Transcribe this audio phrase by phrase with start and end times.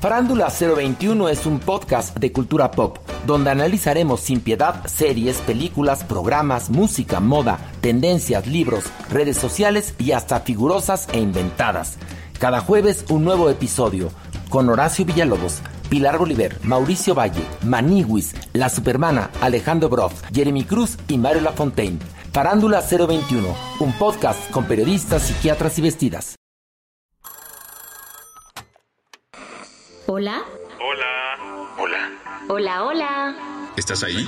[0.00, 2.96] Farándula 021 es un podcast de cultura pop,
[3.26, 10.40] donde analizaremos sin piedad series, películas, programas, música, moda, tendencias, libros, redes sociales y hasta
[10.40, 11.98] figurosas e inventadas.
[12.38, 14.10] Cada jueves un nuevo episodio,
[14.48, 15.60] con Horacio Villalobos,
[15.90, 21.98] Pilar Bolívar, Mauricio Valle, Maniwis, La Supermana, Alejandro Broff, Jeremy Cruz y Mario Lafontaine.
[22.32, 26.39] Farándula 021, un podcast con periodistas, psiquiatras y vestidas.
[30.12, 30.42] Hola.
[30.80, 31.76] Hola.
[31.78, 32.10] Hola.
[32.48, 33.36] Hola, hola.
[33.76, 34.26] ¿Estás ahí?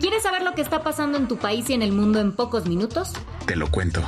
[0.00, 2.66] ¿Quieres saber lo que está pasando en tu país y en el mundo en pocos
[2.66, 3.12] minutos?
[3.44, 4.00] Te lo cuento.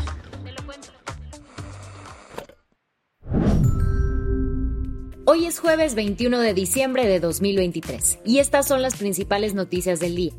[5.27, 10.17] Hoy es jueves 21 de diciembre de 2023 y estas son las principales noticias del
[10.17, 10.33] día.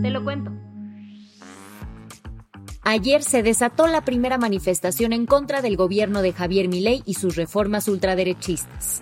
[0.00, 0.52] Te lo cuento.
[2.88, 7.34] Ayer se desató la primera manifestación en contra del gobierno de Javier Milei y sus
[7.34, 9.00] reformas ultraderechistas.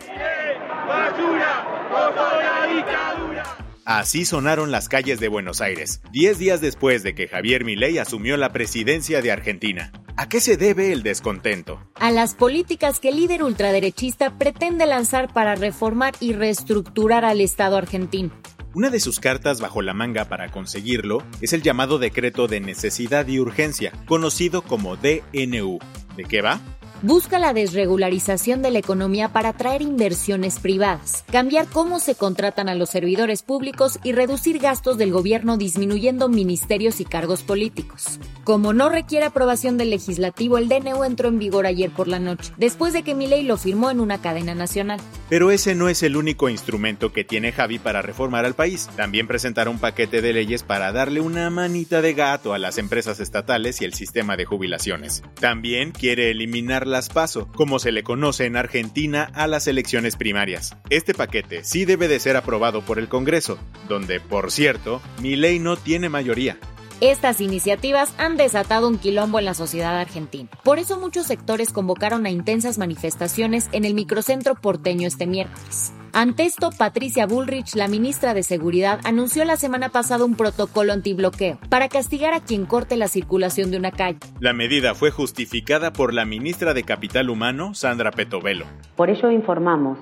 [3.85, 8.39] Así sonaron las calles de Buenos Aires, 10 días después de que Javier Milei asumió
[8.39, 9.93] la presidencia de Argentina.
[10.17, 11.79] ¿A qué se debe el descontento?
[11.97, 17.77] A las políticas que el líder ultraderechista pretende lanzar para reformar y reestructurar al Estado
[17.77, 18.31] argentino.
[18.75, 23.28] Una de sus cartas bajo la manga para conseguirlo es el llamado Decreto de Necesidad
[23.28, 25.78] y Urgencia, conocido como DNU.
[26.17, 26.61] ¿De qué va?
[27.05, 32.74] busca la desregularización de la economía para atraer inversiones privadas, cambiar cómo se contratan a
[32.74, 38.18] los servidores públicos y reducir gastos del gobierno disminuyendo ministerios y cargos políticos.
[38.42, 42.52] Como no requiere aprobación del legislativo, el DNU entró en vigor ayer por la noche,
[42.57, 44.98] después de que Milei lo firmó en una cadena nacional.
[45.34, 48.89] Pero ese no es el único instrumento que tiene Javi para reformar al país.
[48.95, 53.18] También presentará un paquete de leyes para darle una manita de gato a las empresas
[53.18, 55.24] estatales y el sistema de jubilaciones.
[55.40, 60.77] También quiere eliminar las PASO, como se le conoce en Argentina a las elecciones primarias.
[60.89, 63.58] Este paquete sí debe de ser aprobado por el Congreso,
[63.89, 66.61] donde, por cierto, mi ley no tiene mayoría.
[67.01, 70.49] Estas iniciativas han desatado un quilombo en la sociedad argentina.
[70.63, 75.93] Por eso muchos sectores convocaron a intensas manifestaciones en el microcentro porteño este miércoles.
[76.13, 81.59] Ante esto, Patricia Bullrich, la ministra de Seguridad, anunció la semana pasada un protocolo antibloqueo
[81.69, 84.21] para castigar a quien corte la circulación de una calle.
[84.39, 88.67] La medida fue justificada por la ministra de Capital Humano, Sandra Petovelo.
[88.95, 89.99] Por ello informamos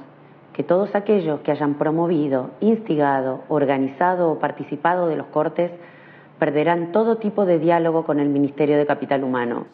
[0.53, 5.71] que todos aquellos que hayan promovido, instigado, organizado o participado de los cortes
[6.43, 9.69] perderán todo tipo de diálogo con el Ministerio de Capital Humano.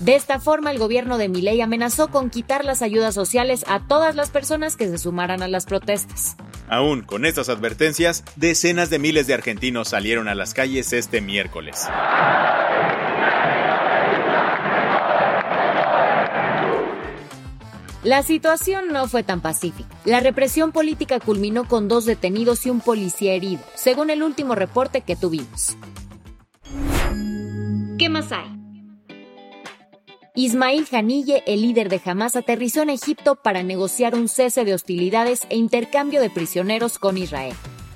[0.00, 4.16] De esta forma, el gobierno de Milei amenazó con quitar las ayudas sociales a todas
[4.16, 6.38] las personas que se sumaran a las protestas.
[6.66, 11.86] Aún con estas advertencias, decenas de miles de argentinos salieron a las calles este miércoles.
[18.04, 19.90] La situación no fue tan pacífica.
[20.06, 25.02] La represión política culminó con dos detenidos y un policía herido, según el último reporte
[25.02, 25.76] que tuvimos.
[27.98, 28.46] ¿Qué más hay?
[30.36, 35.48] Ismail Hanille, el líder de Hamas, aterrizó en Egipto para negociar un cese de hostilidades
[35.50, 37.54] e intercambio de prisioneros con Israel.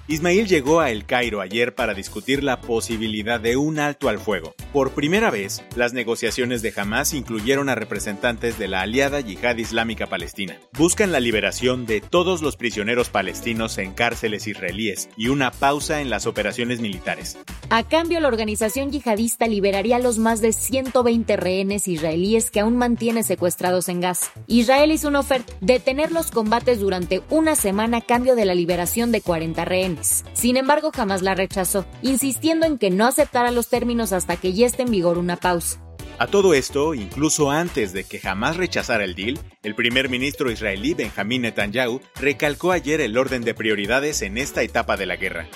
[0.09, 4.53] Ismail llegó a El Cairo ayer para discutir la posibilidad de un alto al fuego.
[4.73, 10.09] Por primera vez, las negociaciones de Hamas incluyeron a representantes de la aliada Yihad Islámica
[10.09, 10.59] Palestina.
[10.77, 16.11] Buscan la liberación de todos los prisioneros palestinos en cárceles israelíes y una pausa en
[16.11, 17.39] las operaciones militares.
[17.71, 22.77] A cambio, la organización yihadista liberaría a los más de 120 rehenes israelíes que aún
[22.77, 24.33] mantiene secuestrados en Gaza.
[24.49, 29.13] Israel hizo una oferta, detener los combates durante una semana a cambio de la liberación
[29.13, 29.92] de 40 rehenes.
[30.33, 34.67] Sin embargo, jamás la rechazó, insistiendo en que no aceptara los términos hasta que ya
[34.67, 35.81] esté en vigor una pausa.
[36.19, 40.95] A todo esto, incluso antes de que jamás rechazara el deal, el primer ministro israelí
[40.95, 45.49] Benjamin Netanyahu recalcó ayer el orden de prioridades en esta etapa de la guerra.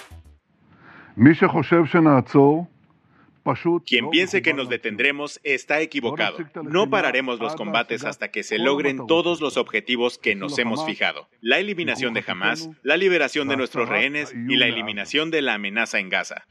[3.87, 6.39] Quien piense que nos detendremos está equivocado.
[6.63, 11.29] No pararemos los combates hasta que se logren todos los objetivos que nos hemos fijado.
[11.41, 15.99] La eliminación de Hamas, la liberación de nuestros rehenes y la eliminación de la amenaza
[15.99, 16.47] en Gaza.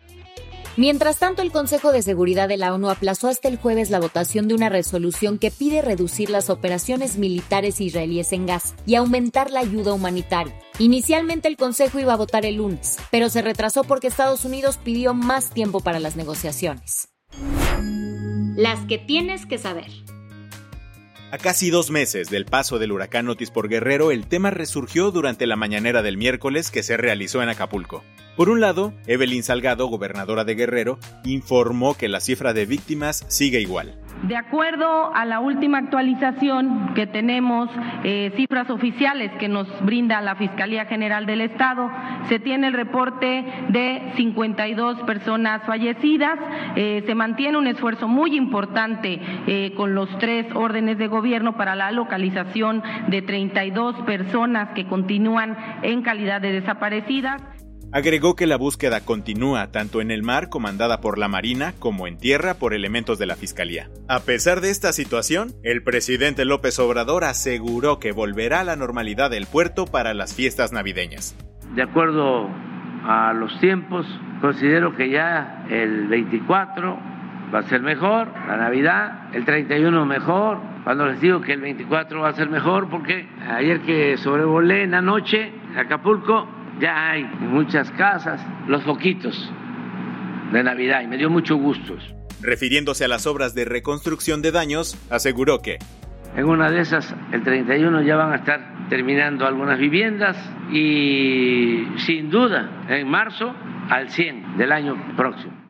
[0.78, 4.50] Mientras tanto, el Consejo de Seguridad de la ONU aplazó hasta el jueves la votación
[4.50, 9.62] de una resolución que pide reducir las operaciones militares israelíes en Gaza y aumentar la
[9.62, 10.54] ayuda humanitaria.
[10.78, 15.14] Inicialmente el Consejo iba a votar el lunes, pero se retrasó porque Estados Unidos pidió
[15.14, 17.08] más tiempo para las negociaciones.
[18.58, 19.90] Las que tienes que saber.
[21.32, 25.48] A casi dos meses del paso del huracán Otis por Guerrero, el tema resurgió durante
[25.48, 28.04] la mañanera del miércoles que se realizó en Acapulco.
[28.36, 33.62] Por un lado, Evelyn Salgado, gobernadora de Guerrero, informó que la cifra de víctimas sigue
[33.62, 33.96] igual.
[34.24, 37.70] De acuerdo a la última actualización que tenemos,
[38.04, 41.90] eh, cifras oficiales que nos brinda la Fiscalía General del Estado,
[42.28, 46.38] se tiene el reporte de 52 personas fallecidas.
[46.76, 51.76] Eh, se mantiene un esfuerzo muy importante eh, con los tres órdenes de gobierno para
[51.76, 57.42] la localización de 32 personas que continúan en calidad de desaparecidas.
[57.92, 62.18] Agregó que la búsqueda continúa tanto en el mar, comandada por la Marina, como en
[62.18, 63.90] tierra por elementos de la Fiscalía.
[64.10, 69.32] A pesar de esta situación, el presidente López Obrador aseguró que volverá a la normalidad
[69.32, 71.38] del puerto para las fiestas navideñas.
[71.76, 72.50] De acuerdo
[73.06, 74.06] a los tiempos,
[74.42, 77.00] considero que ya el 24
[77.54, 82.20] va a ser mejor, la Navidad, el 31 mejor, cuando les digo que el 24
[82.22, 86.48] va a ser mejor, porque ayer que sobrevolé en la noche Acapulco,
[86.80, 89.52] ya hay en muchas casas los foquitos
[90.52, 91.96] de Navidad y me dio mucho gusto.
[92.42, 95.80] Refiriéndose a las obras de reconstrucción de daños, aseguró que
[96.36, 100.38] en una de esas, el 31 ya van a estar terminando algunas viviendas
[100.70, 103.56] y sin duda en marzo
[103.90, 105.65] al 100 del año próximo.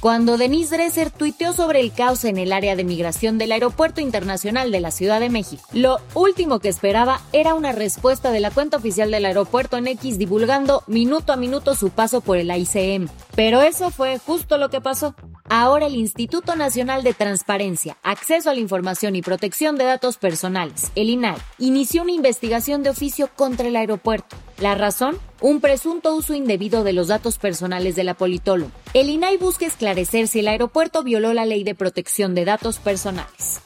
[0.00, 4.70] Cuando Denise Dresser tuiteó sobre el caos en el área de migración del Aeropuerto Internacional
[4.70, 8.76] de la Ciudad de México, lo último que esperaba era una respuesta de la cuenta
[8.76, 13.08] oficial del aeropuerto en X divulgando minuto a minuto su paso por el ICM.
[13.34, 15.16] Pero eso fue justo lo que pasó.
[15.50, 20.92] Ahora el Instituto Nacional de Transparencia, Acceso a la Información y Protección de Datos Personales,
[20.94, 24.36] el INAI, inició una investigación de oficio contra el aeropuerto.
[24.58, 25.16] ¿La razón?
[25.40, 28.72] Un presunto uso indebido de los datos personales de la politóloga.
[28.92, 33.62] El INAI busca esclarecer si el aeropuerto violó la ley de protección de datos personales.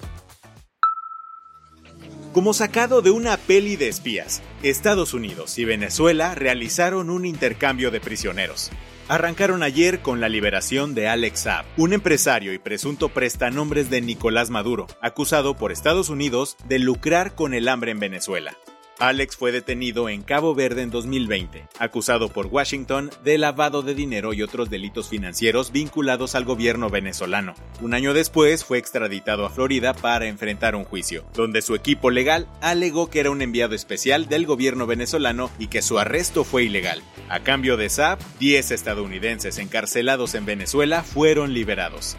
[2.33, 8.01] Como sacado de una peli de espías, Estados Unidos y Venezuela realizaron un intercambio de
[8.01, 8.71] prisioneros.
[9.13, 14.49] Arrancaron ayer con la liberación de Alex Saab, un empresario y presunto prestanombres de Nicolás
[14.49, 18.57] Maduro, acusado por Estados Unidos de lucrar con el hambre en Venezuela.
[18.99, 24.33] Alex fue detenido en Cabo Verde en 2020, acusado por Washington de lavado de dinero
[24.33, 27.55] y otros delitos financieros vinculados al gobierno venezolano.
[27.81, 32.47] Un año después fue extraditado a Florida para enfrentar un juicio, donde su equipo legal
[32.61, 37.03] alegó que era un enviado especial del gobierno venezolano y que su arresto fue ilegal.
[37.29, 42.17] A cambio de SAP, 10 estadounidenses encarcelados en Venezuela fueron liberados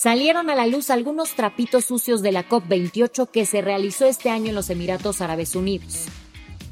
[0.00, 4.46] salieron a la luz algunos trapitos sucios de la COP28 que se realizó este año
[4.48, 6.06] en los Emiratos Árabes Unidos.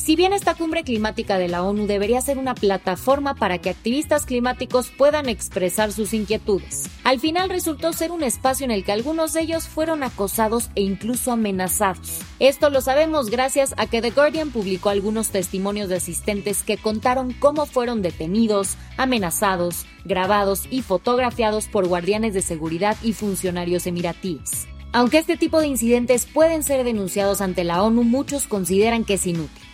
[0.08, 4.24] Si bien esta cumbre climática de la ONU debería ser una plataforma para que activistas
[4.24, 9.34] climáticos puedan expresar sus inquietudes, al final resultó ser un espacio en el que algunos
[9.34, 12.20] de ellos fueron acosados e incluso amenazados.
[12.38, 17.34] Esto lo sabemos gracias a que The Guardian publicó algunos testimonios de asistentes que contaron
[17.34, 24.68] cómo fueron detenidos, amenazados, grabados y fotografiados por guardianes de seguridad y funcionarios emiratíes.
[24.92, 29.26] Aunque este tipo de incidentes pueden ser denunciados ante la ONU, muchos consideran que es
[29.26, 29.67] inútil.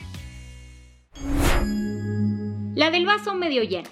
[2.74, 3.88] La del vaso medio lleno.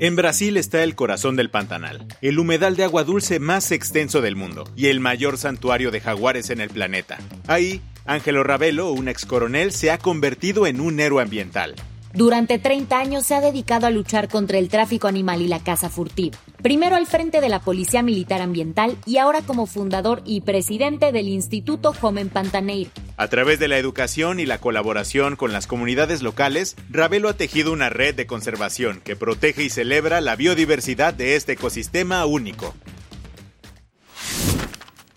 [0.00, 4.34] En Brasil está el corazón del Pantanal, el humedal de agua dulce más extenso del
[4.34, 7.18] mundo y el mayor santuario de jaguares en el planeta.
[7.46, 11.76] Ahí, Ángelo Ravelo, un ex coronel, se ha convertido en un héroe ambiental.
[12.12, 15.90] Durante 30 años se ha dedicado a luchar contra el tráfico animal y la caza
[15.90, 16.38] furtiva.
[16.62, 21.28] Primero al frente de la Policía Militar Ambiental y ahora como fundador y presidente del
[21.28, 22.90] Instituto Joven Pantaneiro.
[23.16, 27.72] A través de la educación y la colaboración con las comunidades locales, Ravelo ha tejido
[27.72, 32.74] una red de conservación que protege y celebra la biodiversidad de este ecosistema único.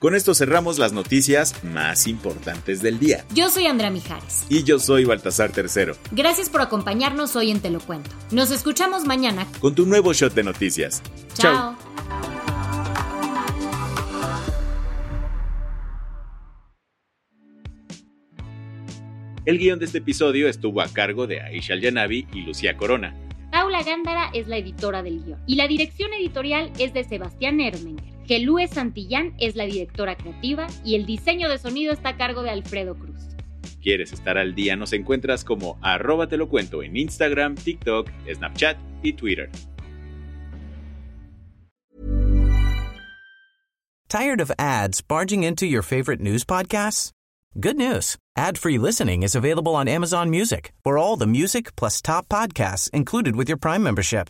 [0.04, 3.24] Con esto cerramos las noticias más importantes del día.
[3.34, 4.46] Yo soy Andrea Mijares.
[4.50, 5.96] Y yo soy Baltasar Tercero.
[6.12, 8.10] Gracias por acompañarnos hoy en Te lo Cuento.
[8.30, 11.02] Nos escuchamos mañana con tu nuevo shot de noticias.
[11.36, 11.78] Chao.
[19.46, 23.16] El guion de este episodio estuvo a cargo de Aisha Yanavi y Lucía Corona.
[23.54, 28.13] Paula Gándara es la editora del guion y la dirección editorial es de Sebastián Ermenger.
[28.26, 32.52] Gelúe Santillán es la directora creativa y el diseño de sonido está a cargo de
[32.52, 33.36] Alfredo Cruz.
[33.82, 34.78] ¿Quieres estar al día?
[34.78, 39.50] Nos encuentras como arroba te lo cuento en Instagram, TikTok, Snapchat y Twitter.
[44.08, 47.12] Tired of ads barging into your favorite news podcasts?
[47.60, 48.18] Good news.
[48.38, 53.36] Ad-free listening is available on Amazon Music for all the music plus top podcasts included
[53.36, 54.30] with your Prime membership.